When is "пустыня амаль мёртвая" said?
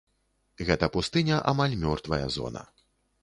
0.95-2.25